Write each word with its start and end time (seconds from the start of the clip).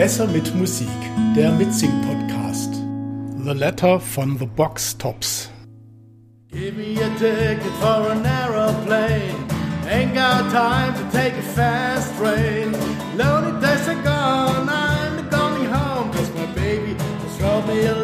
Besser 0.00 0.26
mit 0.28 0.54
Musik, 0.54 0.88
der 1.36 1.52
Mitsing-Podcast. 1.52 2.72
The 3.44 3.52
Letter 3.52 4.00
von 4.00 4.38
The 4.38 4.46
Box 4.46 4.96
Tops. 4.96 5.50
Give 6.50 6.74
me 6.74 6.96
a 6.96 7.10
ticket 7.18 7.70
for 7.82 8.10
an 8.10 8.24
aeroplane. 8.24 9.36
Ain't 9.86 10.14
got 10.14 10.50
time 10.50 10.94
to 10.94 11.02
take 11.12 11.34
a 11.36 11.42
fast 11.42 12.16
train. 12.16 12.72
Lonely 13.18 13.52
days 13.60 13.86
are 13.88 14.02
gone, 14.02 14.70
I'm 14.70 15.28
going 15.28 15.66
home. 15.66 16.10
Cause 16.12 16.30
my 16.34 16.46
baby 16.54 16.96
just 17.22 17.68
me 17.68 17.84
a. 17.84 17.94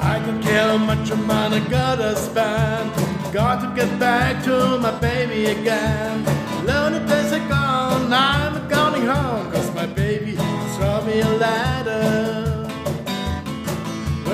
I 0.00 0.18
don't 0.24 0.42
care 0.42 0.68
how 0.68 0.78
much 0.78 1.14
money 1.26 1.56
I 1.56 1.68
gotta 1.68 2.16
spend. 2.16 2.90
Got 3.30 3.60
to 3.60 3.74
get 3.76 3.98
back 3.98 4.42
to 4.44 4.78
my 4.78 4.98
baby 5.00 5.44
again. 5.44 6.37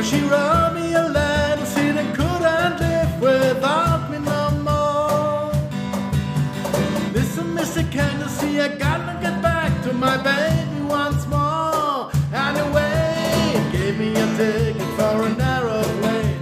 She 0.05 0.21
wrote 0.21 0.73
me 0.75 0.93
a 0.95 1.09
letter, 1.09 1.67
said 1.67 1.97
I 1.97 2.05
couldn't 2.19 2.75
live 2.81 3.21
without 3.21 4.11
me 4.11 4.19
no 4.19 4.51
more. 4.69 5.53
Listen, 7.13 7.47
Mr. 7.59 7.83
Candace, 7.91 8.43
I 8.43 8.69
gotta 8.69 9.19
get 9.23 9.41
back 9.43 9.73
to 9.85 9.93
my 9.93 10.17
baby 10.31 10.81
once 10.83 11.27
more. 11.27 12.11
Anyway, 12.33 13.71
gave 13.73 13.99
me 13.99 14.11
a 14.25 14.27
ticket 14.37 14.91
for 14.99 15.17
an 15.29 15.41
aeroplane. 15.41 16.41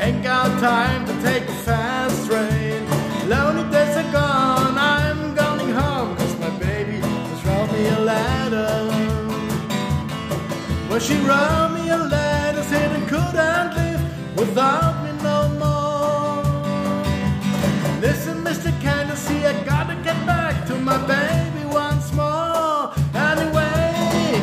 Ain't 0.00 0.22
got 0.22 0.48
time 0.60 1.04
to 1.06 1.12
take 1.22 1.44
a 1.48 1.56
fast 1.66 2.26
train. 2.28 2.80
Lonely 3.28 3.64
days 3.70 3.96
are 3.96 4.12
gone, 4.12 4.76
I'm 4.78 5.34
going 5.34 5.70
home. 5.70 6.16
Cause 6.16 6.38
my 6.38 6.50
baby 6.58 6.98
just 7.00 7.44
wrote 7.46 7.70
me 7.72 7.82
a 7.88 8.00
letter. 8.00 8.78
Well, 10.88 11.00
she 11.00 11.16
wrote 11.28 11.70
me 11.76 11.88
a 11.88 11.96
letter, 11.96 12.31
without 14.52 15.02
me 15.02 15.12
no 15.22 15.48
more. 15.62 16.42
Listen, 18.02 18.44
Mr. 18.44 18.70
Candace, 18.82 19.30
I 19.30 19.54
gotta 19.64 19.94
get 20.04 20.18
back 20.26 20.66
to 20.66 20.74
my 20.74 20.98
baby 21.06 21.64
once 21.64 22.12
more. 22.12 22.92
Anyway, 23.14 23.88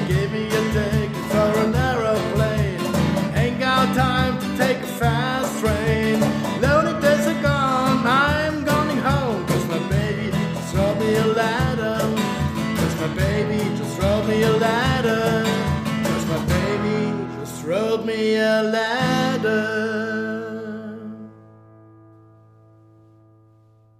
give 0.08 0.32
me 0.32 0.48
a 0.48 0.64
ticket 0.74 1.26
for 1.32 1.52
an 1.64 1.76
aeroplane. 1.76 2.82
Ain't 3.36 3.60
got 3.60 3.96
time 3.96 4.34
to 4.42 4.48
take 4.58 4.78
a 4.78 4.92
fast 5.00 5.52
train. 5.62 6.20
Lonely 6.60 7.00
days 7.04 7.28
are 7.28 7.42
gone, 7.44 8.02
I'm 8.08 8.66
going 8.66 8.98
home. 9.10 9.46
Cause 9.46 9.66
my 9.68 9.82
baby 9.90 10.32
just 10.56 10.74
wrote 10.76 10.98
me 10.98 11.16
a 11.18 11.28
letter. 11.42 12.00
Cause 12.80 12.96
my 13.02 13.10
baby 13.14 13.60
just 13.78 14.00
wrote 14.00 14.26
me 14.28 14.42
a 14.42 14.54
letter. 14.68 15.44
Cause 16.08 16.26
my 16.34 16.40
baby 16.56 16.98
just 17.40 17.64
wrote 17.64 18.06
me 18.06 18.38
a 18.38 18.64
letter 18.64 19.29
consider. 19.42 20.09